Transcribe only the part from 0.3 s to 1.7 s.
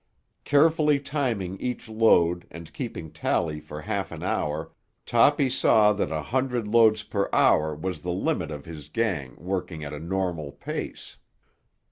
Carefully timing